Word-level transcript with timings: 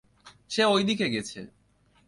সে 0.51 0.63
ওইদিকে 0.65 1.07
গেছে! 1.09 1.39